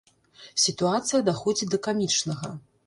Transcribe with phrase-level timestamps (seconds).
[0.63, 2.55] Сітуацыя даходзіць да камічнага.